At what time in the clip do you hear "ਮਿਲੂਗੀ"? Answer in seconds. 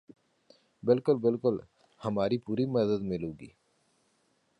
3.01-3.51